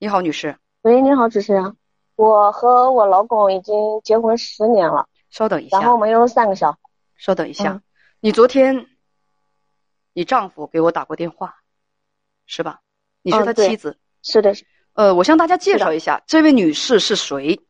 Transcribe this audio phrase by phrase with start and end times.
[0.00, 1.76] 你好，女士，喂，你好，主持人。
[2.14, 3.74] 我和我老公已经
[4.04, 5.76] 结婚十年了，稍等一下。
[5.80, 6.78] 然后我们有三个小孩。
[7.16, 7.82] 稍等一下，嗯
[8.20, 8.86] 你昨天，
[10.12, 11.56] 你丈夫给我打过电话，
[12.46, 12.78] 是吧？
[13.22, 13.98] 你是他妻子。
[14.22, 17.60] 是的，是呃，我向大家介绍一下，这位女士是谁？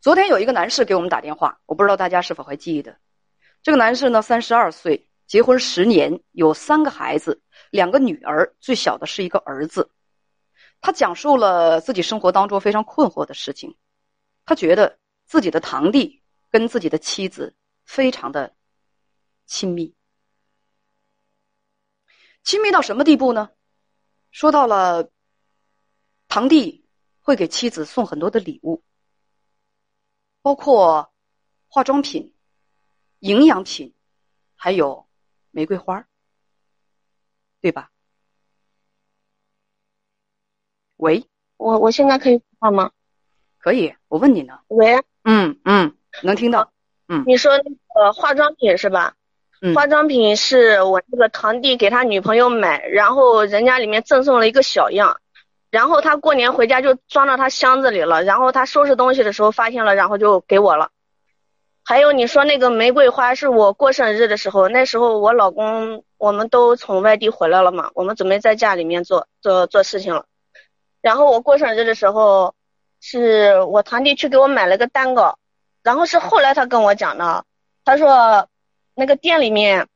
[0.00, 2.96] 昨天有一个男士给我们打电话，我不知道大家是否还记得。
[3.62, 7.40] 这个男士呢，三十二岁，结婚十年，有三个孩子，
[7.70, 9.88] 两个女儿，最小的是一个儿子。
[10.80, 13.76] 他讲述了自己生活当中非常困惑的事情。
[14.44, 18.54] 他觉得自己的堂弟跟自己的妻子非常的
[19.46, 19.94] 亲密，
[22.42, 23.50] 亲密到什么地步呢？
[24.30, 25.10] 说到了
[26.28, 26.88] 堂弟
[27.20, 28.82] 会给妻子送很多的礼物，
[30.40, 31.12] 包括
[31.68, 32.34] 化妆品、
[33.18, 33.94] 营养品，
[34.54, 35.08] 还有
[35.50, 36.08] 玫瑰花，
[37.60, 37.90] 对吧？
[41.00, 41.24] 喂，
[41.56, 42.90] 我我现在可以说话吗？
[43.58, 44.58] 可以，我问你呢。
[44.68, 46.70] 喂，嗯嗯，能听到。
[47.08, 49.14] 嗯你说那个化妆品是吧？
[49.62, 55.16] 嗯化妆品是我那个堂弟给他女朋友买，然后人家里面赠送了一个小样，
[55.70, 60.90] 然后他过年回家就装到他箱子里了，然后他收拾东西的时候发现了，然后就给我了。
[61.82, 70.26] 还有你说那个玫瑰花是我过生日的时候，那时候我老公我们都从外地回来了嘛，我们准备在家里面做做做事情了。
[71.02, 72.54] 然后我过生日的时候，
[73.00, 75.38] 是我堂弟去给我买了个蛋糕，
[75.82, 77.44] 然后是后来他跟我讲的，
[77.84, 78.48] 他说
[78.94, 79.88] 那个店里面，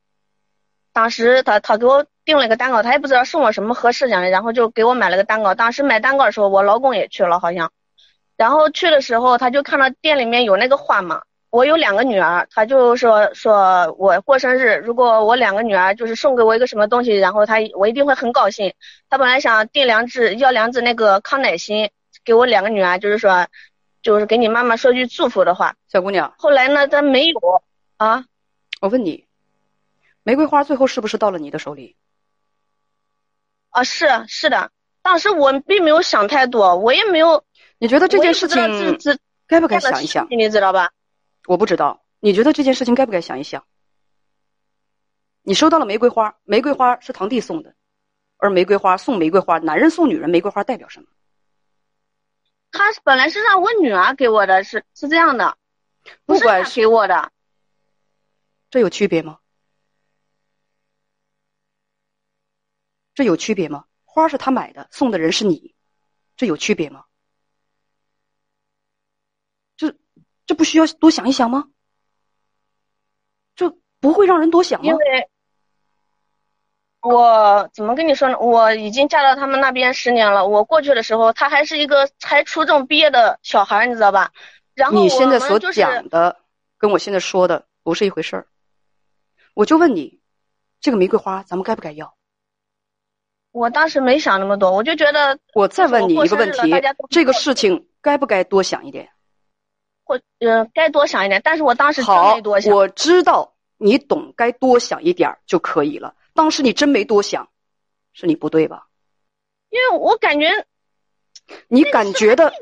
[0.93, 5.55] 当时他他给我订了个蛋糕，他也不知道送我什么合适的，然后就给我买了个蛋糕。
[5.55, 7.71] 当时买蛋糕的时候，我老公也去了好像，
[8.37, 11.23] 然后去的时候他就看到店里面有那个花嘛。
[11.55, 18.75] 我有两个女儿，他就说说我过生日，如果我两个女儿就是送给我一个什么东西，然后他我一定会很高兴。
[19.09, 21.93] 他本来想订两只要两只那个康乃馨
[22.25, 23.47] 给我两个女儿，就是说
[24.03, 25.77] 就是给你妈妈说句祝福的话。
[25.87, 27.39] 小姑娘，后来呢，他没有
[27.99, 28.25] 啊，
[28.81, 29.25] 我问你，
[30.25, 31.95] 玫瑰花最后是不是到了你的手里？
[33.71, 34.73] 啊，是是的，
[35.03, 37.45] 当时我并没有想太多，我也没有
[37.79, 38.99] 你觉得这件事情
[39.47, 40.91] 该不该想一想你知道吧？
[41.47, 43.67] 我不知道，你觉得这件事情该不该想一想？
[45.43, 47.75] 你收到了玫瑰花，玫瑰花是堂弟送的，
[48.39, 51.09] 而玫瑰花送玫瑰花，男人送女人玫瑰花代表什么？
[52.73, 55.59] 他是本来是让我女儿给我的，是是这样的，
[56.05, 57.31] 是他不管是给我的，
[58.71, 59.39] 这有区别吗？
[63.15, 63.85] 这有区别吗？
[64.05, 65.75] 花是他买的，送的人是你，
[66.37, 67.05] 这有区别吗？
[70.47, 71.65] 这这不需要多想一想吗？
[73.57, 74.95] 就不会让人多想吗因？
[74.95, 75.29] 为
[77.01, 78.39] 我怎么跟你说呢？
[78.39, 80.47] 我已经嫁到他们那边十年了。
[80.47, 84.31] 我过去的时候，他还是一个才初中毕业的小孩，你知道吧？
[84.75, 86.41] 然后你现在所讲的
[86.79, 88.47] 跟我现在说的不是一回事儿。
[89.55, 90.21] 我就问你，
[90.81, 92.15] 这个玫瑰花咱们该不该要？
[93.51, 96.61] 我当时没想那么多，我就觉得我再问你一个问题
[97.11, 99.11] 这个事情该不该多想一点？
[100.05, 102.75] 或呃该多想一点，但是我当时真好没多，想。
[102.75, 106.15] 我知道你懂，该多想一点儿就可以了。
[106.35, 107.49] 当时你真没多想，
[108.13, 108.87] 是你不对吧？
[109.71, 110.49] 因为我感觉
[111.69, 112.53] 你感觉的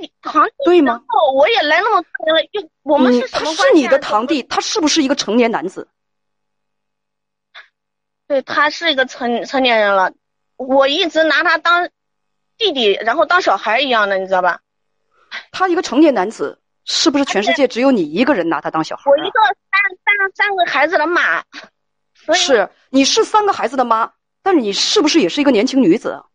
[0.65, 1.03] 对吗？
[1.09, 3.77] 哦，我也来那么多年了，又我们你是什他是么关系啊？
[3.83, 5.89] 你的堂弟，他是不是一个成年男子？
[8.27, 10.13] 对他是一个成成年人了，
[10.57, 11.91] 我一直拿他当
[12.57, 14.61] 弟弟，然后当小孩一样的，你知道吧？
[15.51, 19.13] 他一个成年男子，是不是全世界只有你一个人拿他当小孩啊？
[19.13, 21.45] 我一个三三三个孩子的妈，
[22.15, 24.13] 所以是，你是三个孩子的妈，
[24.43, 26.27] 但是你是不是也是一个年轻女子啊？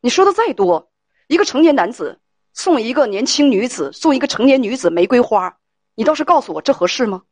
[0.00, 0.92] 你说的再多，
[1.28, 2.20] 一个成年男子
[2.52, 5.58] 送一个年轻女子，送一个成年女子玫瑰花，
[5.94, 7.22] 你倒是告诉我这合适吗？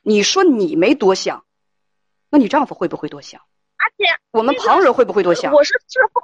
[0.00, 1.44] 你说你没多想，
[2.30, 3.40] 那你丈夫会不会多想？
[3.76, 5.52] 而且我们旁人会不会多想？
[5.52, 6.22] 我是事后，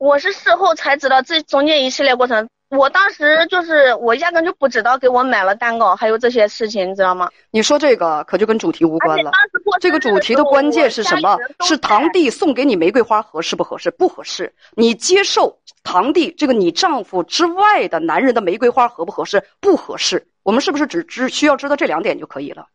[0.00, 2.48] 我是事后才知道这中间一系列过程。
[2.70, 7.28] 我当时就是我压根就不知道给我买了蛋糕，还有这些事情，你知道吗？
[7.50, 9.30] 你说这个可就跟主题无关了。
[9.78, 11.36] 这个主题的关键是什么？
[11.66, 12.22] 是堂弟。
[12.22, 13.90] 弟送给你玫瑰花合适不合适？
[13.90, 14.54] 不合适。
[14.74, 19.46] 你接受堂弟这个你丈夫之外的男人的玫瑰花合不合适？
[19.60, 20.28] 不合适。
[20.42, 22.68] 我们是不是只只需要知道这两点就可以了？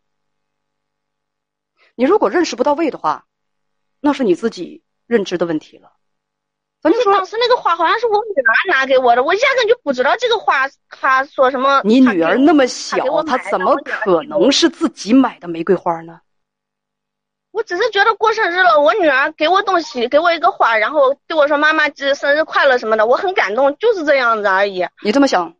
[1.95, 3.25] 你如果认识不到位的话，
[3.99, 5.93] 那是你自己认知的问题了。
[6.85, 11.81] 咱就说当时那个花好像是我女儿拿给我的，我压根就不知道这个花，她说什么。
[11.83, 16.21] 你女儿那么小，她怎么可能是自己买的玫瑰花呢？
[17.49, 24.85] 我只是觉得过生日了，我女儿给我东西，给我一个花，然后对我说妈妈这生日快乐什么的，我很感动，就是这样子而已。
[25.01, 25.55] 你这么想，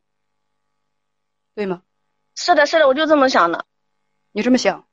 [1.55, 1.81] 对吗？
[2.35, 3.65] 是的，是的，我就这么想的。
[4.31, 4.85] 你这么想，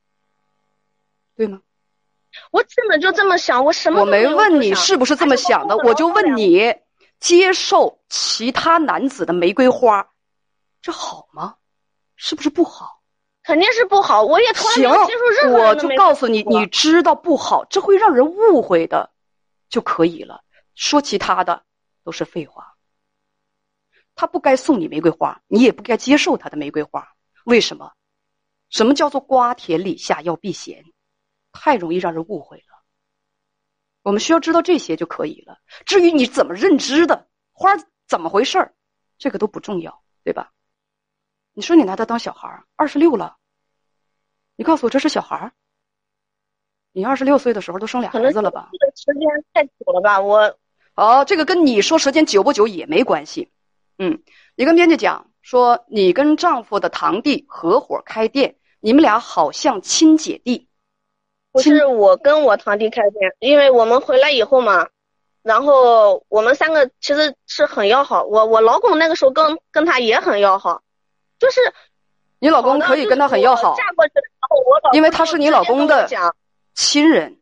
[1.36, 1.60] 对吗？
[2.50, 6.74] 我真的就这么想，我什么我没问你是不是这么想的，我就问，你，
[7.20, 10.08] 接受其他男子的玫瑰花，
[10.80, 11.56] 这好吗？
[12.16, 13.00] 是不是不好？
[13.42, 14.22] 肯定是不好。
[14.22, 19.10] 我也从来没行有接受任何我就告诉你，你知道不好，这会让人误会的，
[19.68, 20.42] 就可以了。
[20.74, 21.64] 说其他的
[22.04, 22.74] 都是废话。
[24.14, 27.08] 他不该送你玫瑰花，你也不该接受他的玫瑰花。
[27.44, 27.92] 为什么？
[28.70, 30.84] 什么叫做瓜田李下要避嫌？
[31.52, 32.82] 太容易让人误会了。
[34.02, 35.58] 我们需要知道这些就可以了。
[35.86, 37.70] 至于你怎么认知的，花
[38.08, 38.74] 怎么回事儿，
[39.18, 40.52] 这个都不重要，对吧？
[41.52, 43.36] 你说你拿他当小孩儿，二十六了，
[44.56, 45.52] 你告诉我这是小孩儿？
[46.92, 48.70] 你二十六岁的时候都生俩孩子了吧？
[48.72, 50.20] 这个时间太久了吧？
[50.20, 50.58] 我
[50.94, 53.52] 哦，这个跟你说时间久不久也没关系。
[53.98, 54.22] 嗯，
[54.56, 60.68] 你跟编辑讲说，你跟丈夫的堂弟合伙开店，你们俩好像亲姐弟。
[61.60, 64.88] 亲不是我跟我堂弟开店，因为我们回来以后嘛，
[65.42, 68.24] 然后我们三个其实是很要好。
[68.24, 70.82] 我我老公那个时候跟跟他也很要好，
[71.38, 71.60] 就是
[72.38, 76.08] 你老公可以跟他很要好就是我，嫁过去，然后我老公因为他是你老公的
[76.74, 77.38] 亲人。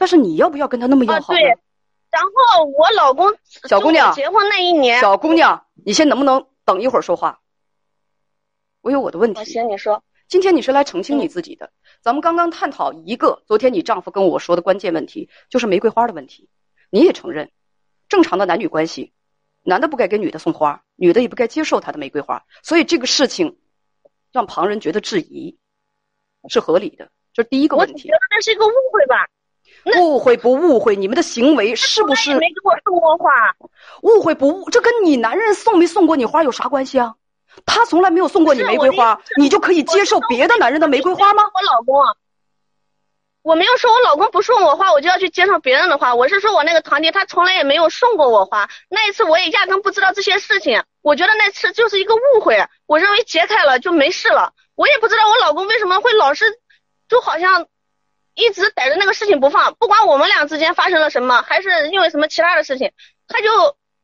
[0.00, 1.40] 但是你要不要跟他那么要啊，好呢？
[1.40, 1.48] 对。
[2.10, 3.34] 然后我老公
[3.68, 7.40] 小姑娘结婚那一年，小姑娘，你先能不能等一会儿说话？
[8.80, 9.52] 我有我的问我题。
[9.52, 11.70] 行你说，今天你是来澄清你嗯自己的。
[12.02, 16.50] 咱们刚刚探讨一个昨天你丈夫跟我说的关键问题，就是玫瑰花的问题。
[16.90, 17.50] 你也承认，
[18.10, 19.14] 正常的男女关系，
[19.62, 23.56] 男的不该给女的送花，女的也不该接受他的玫瑰花，所以这个事情
[24.30, 25.56] 让旁人觉得质疑
[26.50, 28.10] 是合理的，这是第一个问题我觉。
[28.12, 29.26] 得这是一个误会吧。
[29.98, 30.94] 误会不误会？
[30.94, 33.30] 你们的行为是不是没给我送过花？
[34.02, 34.68] 误会不误？
[34.68, 37.16] 这跟你男人送没送过你花有啥关系啊？
[37.66, 41.42] 他从来没有送过你玫瑰花你就可以接受别的男人的玫瑰花吗？
[41.42, 42.14] 我老公啊，
[43.42, 46.14] 我没有说我老公不送我花，我就要去接受别人的花。
[46.14, 48.68] 我是说我那个堂弟，他从来也没有送过我花。
[48.88, 52.66] 那一次我也压根不知道这些事情，我觉得那次就是一个误会。
[52.86, 54.52] 我认为解开了就没事了。
[54.74, 56.44] 我也不知道我老公为什么会老是，
[57.08, 57.66] 就好像
[58.34, 62.92] 一直逮着那个事情不放，不管我们俩之间发生了什么，还是因为什么其他的事情，
[63.28, 63.48] 他就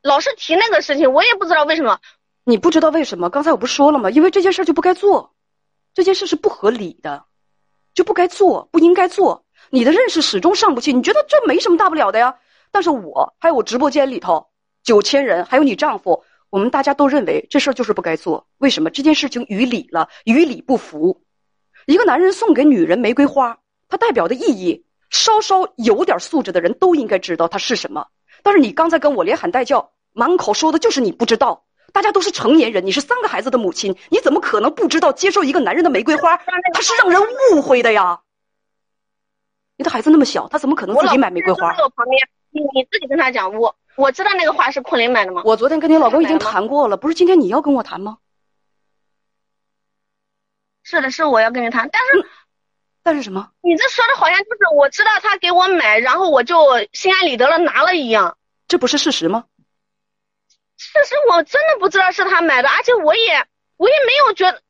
[0.01, 1.13] 老是提那个事情。
[1.13, 1.99] 我也不知道为什么。
[2.47, 3.27] 你不知道为什么？
[3.31, 4.11] 刚才我不说了吗？
[4.11, 5.33] 因为这件事就不该做，
[5.95, 7.25] 这件事是不合理的，
[7.95, 9.43] 就不该做，不应该做。
[9.71, 12.37] 你的认识始终上不去，你觉得这没什么大不了的呀？
[12.71, 14.45] 但是我还有我直播间里头
[14.83, 18.45] 九千人，还有你丈夫，我们大家都认为这事儿就是不该做。
[18.59, 18.91] 为什么？
[18.91, 21.23] 这件事情与理了，与理不符。
[21.87, 23.57] 一个男人送给女人玫瑰花，
[23.89, 28.05] 它代表的意义，稍稍有点素质的人都应该知道它是什么。
[28.43, 31.63] 但是你刚才跟我连喊带叫，满口说的就是你不知道。
[31.95, 36.35] 大家都是成年人，你是三个孩子的母亲，你怎么可能不知道接受一个男人的玫瑰花，
[36.73, 37.21] 他是让人
[37.53, 38.19] 误会的呀？
[39.77, 41.83] 你的孩子那么小，他怎么可能自己买玫瑰花就在？
[41.85, 45.41] 我旁边，你你自己跟他讲，我我知道那个花是昆凌买的吗？
[45.45, 48.17] 我昨天跟你老公已经谈过了，不是今天你要跟我谈吗？
[50.83, 52.29] 是的，是我要跟你谈，但是
[53.03, 53.51] 但是什么？
[53.61, 56.57] 你这说的好像就是我知道他给我买，然后我就
[56.91, 58.37] 心安理得了拿了一样。
[58.67, 59.45] 这不是事实吗？
[60.77, 63.45] 事实我真的不知道是他买的，而且我也
[63.77, 64.61] 我也没有觉得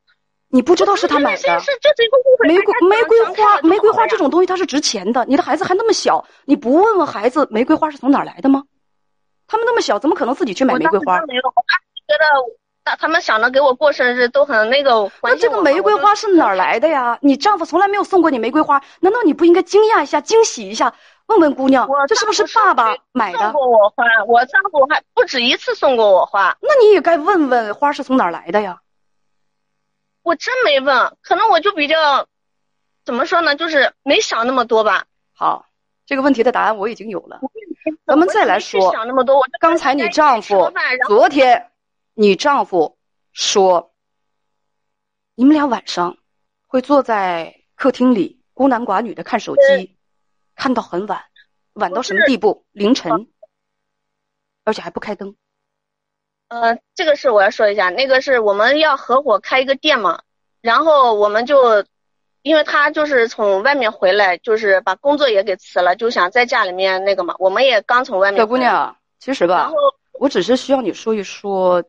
[0.49, 1.65] 你不知道是他买的这件事。
[1.65, 2.47] 是就是一个误会。
[2.47, 5.25] 玫瑰玫瑰花，玫瑰花这种东西它是值钱的。
[5.25, 8.63] 你的孩子还那么小，你不问问孩子玫瑰花是从哪儿来的吗？
[9.47, 11.27] 他们那么小，怎么可能自己去买玫瑰花当？
[11.27, 12.25] 没有，我当觉得
[12.83, 17.17] 他他们想着给我过生日都很那个那这个玫瑰花是哪儿来的呀？
[17.21, 20.93] 你丈夫从来没有送过你玫瑰花，难道你不应该惊讶一下、惊喜一下，
[21.27, 23.53] 问问姑娘我，这是不是爸爸买的送？
[23.53, 28.81] 过我花，我丈夫还不止一次送过我花，那你也该问问花是从哪儿来的呀？
[30.21, 32.27] 我真没问，可能我就比较
[33.03, 35.05] 怎么说呢，就是没想那么多吧。
[35.33, 35.65] 好，
[36.05, 37.39] 这个问题的答案我已经有了。
[38.05, 40.71] 咱们再来说想那么多，刚才你丈夫
[41.07, 41.71] 昨天，
[42.13, 42.97] 你丈夫
[43.33, 43.93] 说，
[45.33, 46.17] 你们俩晚上
[46.67, 49.94] 会坐在客厅里孤男寡女的看手机，
[50.55, 51.21] 看到很晚，
[51.73, 52.65] 晚到什么地步？
[52.71, 53.27] 凌晨，
[54.63, 55.35] 而且还不开灯。
[56.47, 60.21] 呃，这个是我要说一下，那个是我们要合伙开一个店嘛，
[60.61, 61.83] 然后我们就，
[62.43, 68.39] 因为他就是从外面回来，就是把工作也给辞了，就想在家里面那个嘛，我们也刚从外面。
[68.39, 69.71] 小姑，娘，其实吧，
[70.19, 71.83] 我只是需要你说一说，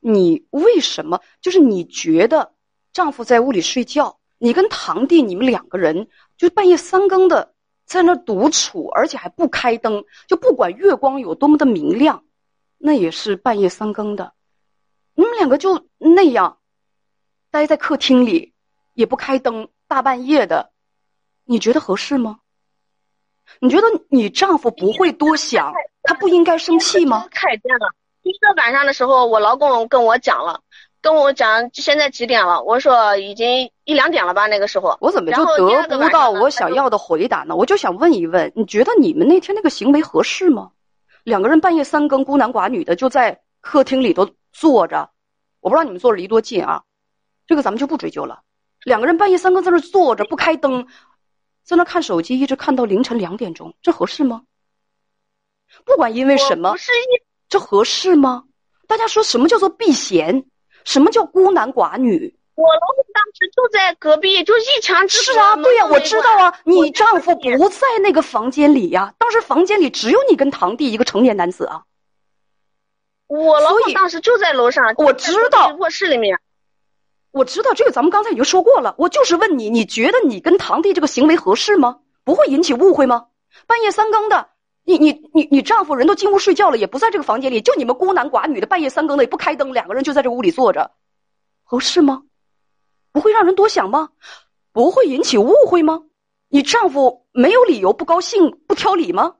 [0.00, 2.54] 你为什么就是你觉得
[2.92, 7.52] 丈夫在屋里睡觉，你跟堂弟你们两个人就半夜三更的
[7.92, 12.24] 在那独处，而且还不开灯，就不管月光有多么的明亮，
[12.78, 14.32] 那也是半夜三更的，
[15.14, 16.58] 你们两个就那样
[17.50, 18.54] 待在客厅里，
[18.94, 20.70] 也不开灯，大半夜的，
[21.44, 22.38] 你觉得合适吗？
[23.60, 27.28] 你觉得你丈夫不会多想，他不应该生气吗？
[27.30, 27.92] 开电了。
[28.22, 30.62] 第一个晚上的时候，我老公跟我讲了，
[31.02, 32.62] 跟我讲现在几点了？
[32.62, 34.46] 我说已经一两点了吧？
[34.46, 37.56] 那个时候，我怎么就得不到我想要的回答呢？
[37.56, 40.70] 我就想问一问，你觉得你们那天那个行为合适吗？
[41.24, 45.10] 两个人半夜三更孤男寡女的就在客厅里头坐着，
[45.60, 46.84] 我不知道你们坐着离多近啊，
[47.48, 48.40] 这个咱们就不追究了。
[48.84, 50.86] 两个人半夜三更在那坐着不开灯，
[51.64, 54.42] 在那看手机，一直看到凌晨两点钟，这合适吗？
[55.84, 56.76] 不管因为什么。
[57.48, 58.44] 这合适吗？
[58.86, 60.44] 大家说什么叫做避嫌？
[60.84, 62.34] 什么叫孤男寡女？
[62.54, 65.32] 我老公当时就在隔壁，就一墙之隔。
[65.32, 66.60] 是啊，对呀，我知道啊。
[66.64, 71.82] 你丈夫不在那个房间里呀，当时房间里只有你跟堂弟一个成年男子啊。
[73.26, 76.38] 我老公当时就在楼上，我知道卧室里面。
[77.30, 78.94] 我知道这个，咱们刚才已经说过了。
[78.98, 82.00] 我就是问你，你觉得你跟堂弟这个行为合适吗？
[82.24, 83.28] 不会引起误会吗？
[83.66, 84.48] 半夜三更的。
[84.84, 90.90] 你你你你丈夫人都进屋睡觉了，也不在这个房间里，就你们孤男寡女的，半夜三更的也不开灯，两个人就在这屋里坐着，
[91.62, 92.22] 合适吗？
[93.12, 94.10] 不会让人多想吗？
[94.72, 96.00] 不会引起误会吗？
[96.48, 99.36] 你丈夫没有理由不高兴、不挑理吗？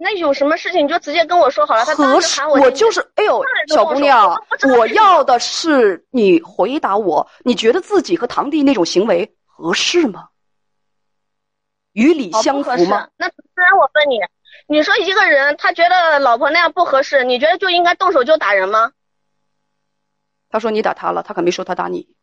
[0.00, 1.84] 那有什么事情你就直接跟我说好了。
[1.84, 4.40] 他合适，我就是，哎呦，小姑娘，
[4.76, 10.28] 我要的是你回答我，你觉得自己和堂弟那种行为合适吗？
[11.98, 13.08] 与理相符吗？
[13.16, 14.20] 那主持人，我问你，
[14.68, 18.92] 你说一个人他觉得老婆那样不合适，你觉得就应该动手就打人吗？
[20.48, 22.14] 他说你打他了，他可没说他打你。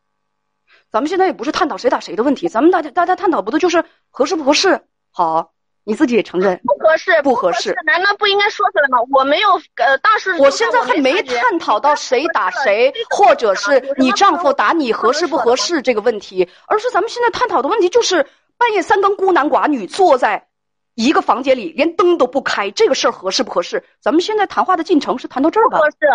[0.90, 4.80] 咱们现在也不是探讨谁打谁的问题，咱们大家大家探讨不的就是合适不合适？
[5.10, 5.52] 好，
[5.84, 8.96] 你自己也承认不合适，不合适，难道不应该说出来吗？
[9.12, 18.26] 我没有，呃，当时我现在还没探讨到谁打谁，或者是你丈夫打你合适不合适这个问题，而是咱们现在探讨的问题就是。
[18.58, 20.48] 半夜三更，孤男寡女坐在
[20.94, 23.84] 一个房间里，连灯都不开，这个事儿合适不合适？
[24.00, 25.78] 咱们现在谈话的进程是谈到这儿吧？
[25.78, 26.06] 合适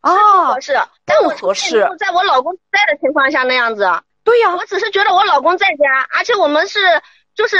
[0.00, 0.14] 啊，
[0.54, 0.72] 合适，
[1.24, 1.88] 不合适。
[1.98, 3.90] 在我老公在的情况下那样子。
[4.22, 6.78] 对呀，我只是觉得我老公在家，而且我们是
[7.34, 7.56] 就是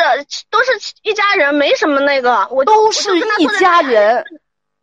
[0.51, 2.47] 都是一家人，没什么那个。
[2.51, 4.25] 我都是一家人，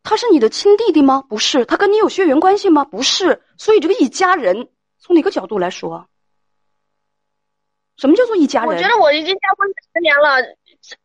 [0.04, 1.24] 他是你的亲弟弟吗？
[1.30, 2.84] 不是，他跟你有血缘关系吗？
[2.84, 4.68] 不是，所以这个一家人
[5.00, 6.08] 从哪个角度来说？
[7.98, 8.70] 什么叫做一家人？
[8.70, 10.42] 我觉得我已经结婚十年了，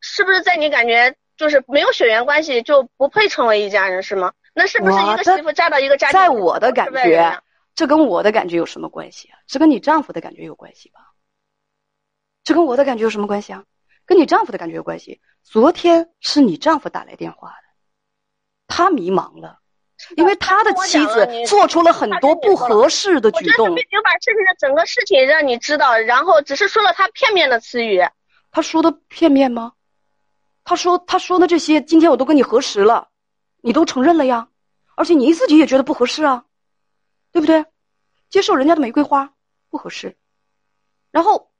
[0.01, 4.33] 是不是在你感觉就是没有血缘关系就不配成为一家人是吗？
[4.53, 7.41] 那是不是一个媳妇嫁到一个家在我的感觉，
[7.77, 9.39] 这跟我的感觉有什么关系啊？
[9.47, 11.01] 这跟你丈夫的感觉有关系吧？
[12.43, 13.65] 这跟我的感觉有什么关系啊？
[14.05, 15.21] 跟你丈夫的感觉有关系。
[15.45, 17.69] 昨天是你丈夫打来电话的，
[18.67, 19.60] 他迷茫了。
[20.17, 23.71] 因为他的妻子做出了很多不合适的举动。
[23.71, 28.03] 我并没有把事情的整个事情让你知道，然后只是说了他片面的词语。
[28.51, 29.73] 他说的片面吗？
[30.65, 33.09] 他说他说的这些，今天我都跟你核实了，
[33.61, 34.49] 你都承认了呀，
[34.95, 36.45] 而且你自己也觉得不合适啊，
[37.33, 37.65] 对不对？
[38.29, 39.33] 接受人家的玫瑰花
[39.71, 40.17] 不合适，
[41.11, 41.51] 然后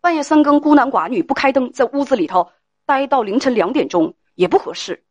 [0.00, 2.50] 半夜三更孤男寡女不开灯在屋子里头
[2.84, 5.04] 待到凌晨两点钟也不合适，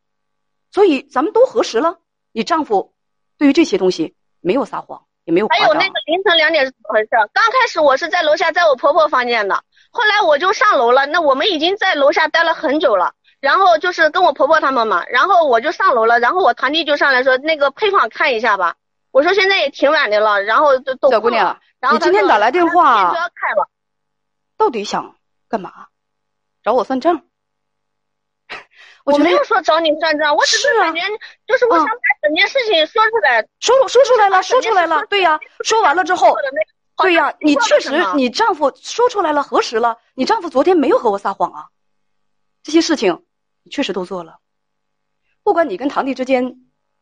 [0.72, 2.00] 所以咱们都核实了。
[2.32, 2.94] 你丈夫
[3.38, 7.10] 对于这些东西没有撒谎，也没有还有那个凌晨两点是怎么回事？
[7.34, 11.06] 刚开始我是在楼下，在我婆婆房间的，后来我就上楼了。
[11.08, 18.76] 那我们已经在楼下待了很久了，然后就是跟我婆婆他们嘛，然后我就上楼了，然后我堂弟就上来说那个配方看一下吧。
[19.12, 21.60] 我说现在也挺晚的了，然后都都小姑娘，
[21.92, 23.68] 你今天打来电话，开了，
[24.56, 25.16] 到底想
[25.48, 25.88] 干嘛？
[26.62, 27.22] 找我算账？
[29.06, 31.02] 我没有说找你算账，我只是感觉
[31.48, 36.36] 就是我想把整件事情说出来，说说出来了，说出来了，对呀，说完了之后，
[36.98, 41.68] 对呀，你确实，你丈夫说出来了，核实了，你丈夫昨天没有和我撒谎啊，
[42.62, 43.24] 这些事情
[43.64, 44.38] 你确实都做了，
[45.44, 46.58] 不管你跟堂弟之间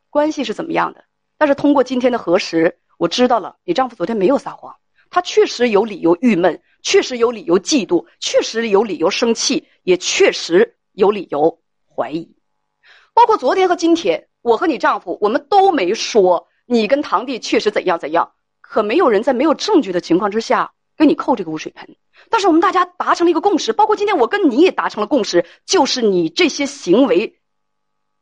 [0.09, 1.03] 关系是怎么样的，
[1.37, 4.75] 但是通过今天的核实，我知道了，你丈夫昨天没有撒谎，
[5.09, 11.59] 他确实有理由郁闷，确实有理由嫉妒，确实有理由生气，也确实有理由。
[11.97, 12.35] 怀疑，
[13.15, 21.97] 包括昨天和今天，我和你丈夫，我们都没说你跟堂弟确实怎样怎样，可没有人在没有证据的情况之下给你扣这个污水盆。
[22.29, 27.39] 但是我们大家达成了一个共识，包括今天我跟你也达成了共识，就是你这些行为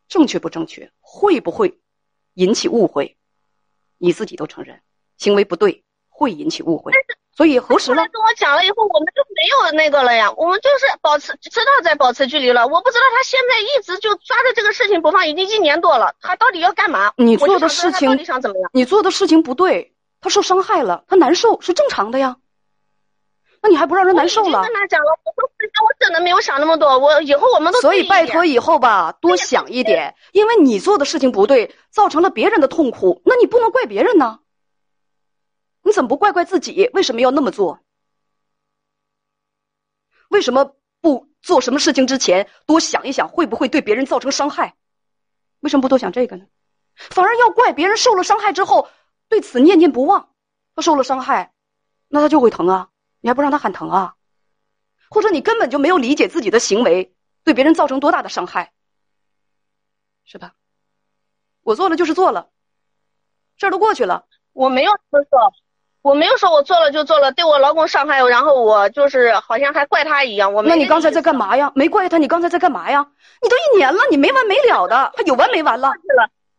[0.08, 1.82] 正确不正确，会不会
[2.36, 3.17] 引起误会，
[3.98, 4.82] 你自己都承认，
[5.17, 6.94] 行为不对会引起误会。
[7.36, 7.98] 所以核实了。
[8.13, 12.65] 跟我讲了以后，我们就没有那个了呀，我们就是保持知道在保持距离了。
[12.65, 17.12] 我不知道他现在一直就抓着这个事情不放，已经一年多了，他到底要干嘛？
[17.18, 18.70] 你做的事情到底想怎么样？
[18.74, 22.38] 你做的事情不对，他受伤害了，他难受是正常的呀。
[23.62, 24.60] 那你还不让人难受了？
[24.60, 25.50] 我跟他讲了，我说
[25.86, 34.39] 我真的没有想那么多，我以后我们都所以拜托以后吧，多想一点，因为你做的事情不对，造成了别人的痛苦，那你不能怪别人呢。
[35.86, 36.89] 你怎么不怪怪自己？
[36.94, 37.80] 为什么要那么做？
[40.30, 44.75] 为什么不做什么事情之前多想一想，会不会对别人造成伤害？
[45.60, 46.48] 为什么不多想这个呢？
[46.96, 48.89] 反而要怪别人受了伤害之后
[49.30, 50.34] 对此念念不忘。
[50.75, 51.54] 他受了伤害，
[52.08, 52.89] 那他就会疼啊！
[53.22, 54.15] 你还不让他喊疼啊？
[55.10, 58.74] 或者你根本就没有理解自己的行为对别人造成多大的伤害，
[60.24, 60.56] 是吧？
[61.62, 62.50] 我做了就是做了，
[63.58, 65.54] 事儿都过去了，我没有这么做。
[66.05, 70.53] 我没有说我做了就做了，对我老公伤害，然后我就是好像还怪他一样。
[70.53, 71.71] 我那你刚才在干嘛呀？
[71.74, 73.07] 没怪他，你刚才在干嘛呀？
[73.41, 75.89] 你都一年了，你没完没了的，还有完没完了？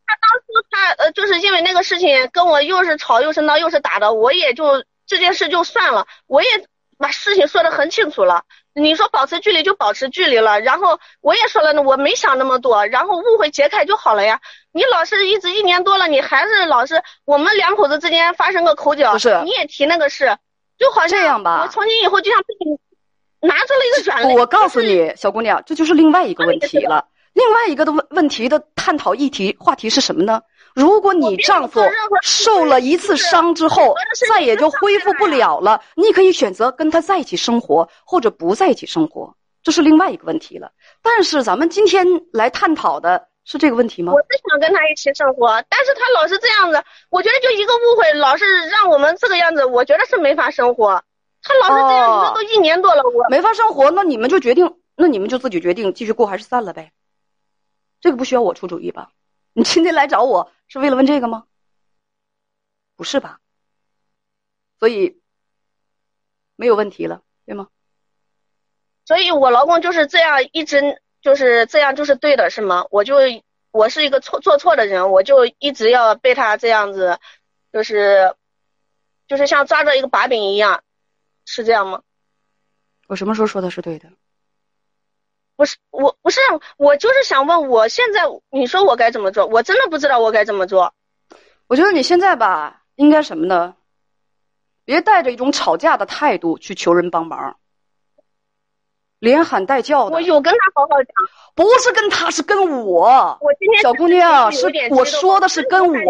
[0.05, 6.49] 他当初他呃，就是因为那个事情跟我又是吵又是闹又是打的，我也就这件事就算了，我也
[6.99, 8.45] 把事情说得很清楚了。
[8.75, 14.41] 你说保持距离就保持距离了，然后我也说了呢，我没想那么多，然后误会解开就好了呀。
[14.73, 20.37] 你老是一直一年多了，你还是老是我们两口子之间发生个口角，不是你也提那个事，
[20.79, 21.63] 就好像这样吧。
[21.63, 24.35] 我从今以后就像被你拿出了一个软肋。
[24.37, 27.07] 我告诉你，小姑娘，这就是另外一个问题了。
[27.33, 30.43] 另外一个的问问题的探讨议题话题是什么呢？
[30.77, 31.81] 如果你丈夫
[32.21, 33.95] 受了一次伤之后，
[34.29, 40.73] 再也就恢复不了了，你可以选择跟他在一起生活，或者不在一起生活，这是另外一个问题了。
[41.01, 44.13] 但是咱们今天来探讨的是这个问题吗？
[44.13, 51.03] 我是想跟他一起生活，但是他老是这样子，我觉得就一个误会，老是让我们这个样子，我觉得是没法生活。
[51.43, 56.93] 他老是这样，子，都一年多了，我没法生活，那你们就决定，那你们就自己决定继续过还是散了呗？
[58.03, 59.09] 这个不需要我出主意吧？
[59.55, 61.47] 你今天来找我是为了问这个吗？
[62.97, 63.41] 不是吧？
[64.79, 65.21] 所以
[66.57, 67.69] 没有问题了，对吗？
[69.05, 72.87] 所以我老公就是这样，一直就是这样，就是对的，是吗？
[72.91, 73.17] 我就
[73.71, 77.19] 我是一个错做错的人，我就一直要被他这样子，
[77.73, 78.35] 就是
[79.29, 80.83] 就是像抓着一个把柄一样，
[81.45, 82.03] 是这样吗？
[83.07, 84.11] 我什么时候说的是对的？
[85.57, 86.39] 不是我，不是
[86.77, 89.47] 我，就是想问，我现在你说我该怎么做？
[89.47, 90.93] 我真的不知道我该怎么做。
[91.67, 93.75] 我觉得你现在吧，应该什么呢？
[94.85, 97.57] 别带着一种吵架的态度去求人帮忙，
[99.19, 100.15] 连喊带叫的。
[100.15, 101.13] 我有跟他好好讲，
[101.57, 103.39] 不是跟他，是跟我。
[103.41, 106.05] 我今天小姑娘是我说的是跟我，真的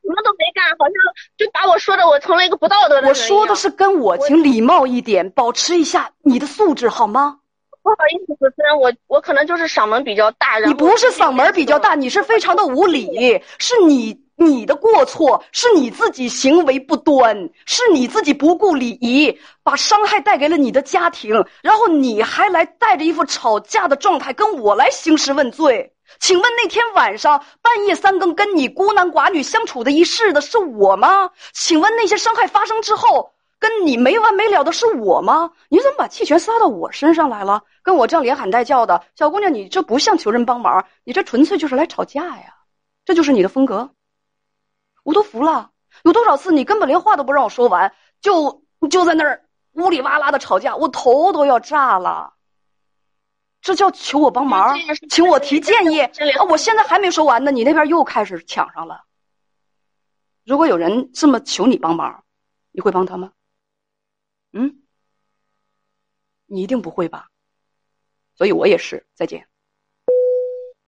[0.00, 0.94] 什么都没干，好像
[1.36, 7.40] 就把我说的我成了一个不道德的人我说的是跟我，请礼貌一点，保持一下你的素质好吗？
[7.88, 10.58] 不好意思，主持人，我我可能就是嗓门比较大。
[10.58, 25.94] 你不是嗓门比较大，你是非常的无理，是你你的过错，是你自己行为不端，是你自己不顾礼仪，把伤害带给了你的家庭，然后你还来带着一副吵架的状态跟我来兴师问罪。
[26.20, 31.30] 请问那天晚上半夜三更跟你孤男寡女相处的一室的是我吗？
[31.54, 33.32] 请问那些伤害发生之后？
[33.58, 35.50] 跟你没完没了的是我吗？
[35.68, 37.62] 你怎么把气全撒到我身上来了？
[37.82, 42.54] 跟我这样连喊带叫的小姑娘，你这不像求人帮忙，你这纯粹就是来吵架呀！
[43.04, 43.90] 这就是你的风格，
[45.02, 45.70] 我都服了。
[46.04, 52.34] 有多少次你根本连话都不让我说完，就就在那儿呜里哇啦的吵架，我头都要炸了。
[53.60, 54.76] 这叫求我帮忙，
[55.10, 56.10] 请我提建议啊！
[56.48, 59.02] 我现在还没说完呢，你那边又开始抢上了。
[60.44, 62.22] 如果有人这么求你帮忙，
[62.70, 63.32] 你会帮他吗？
[64.58, 64.82] 嗯，
[66.46, 67.28] 你一定不会吧？
[68.34, 69.06] 所以我也是。
[69.14, 69.46] 再见。